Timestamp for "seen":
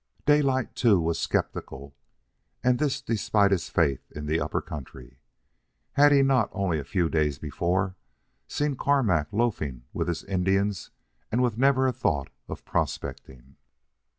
8.47-8.75